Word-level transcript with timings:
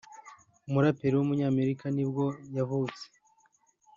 umuraperi 0.67 1.15
w’umunyamerika 1.15 1.85
ni 1.95 2.05
bwo 2.09 2.25
yavutse 2.57 3.03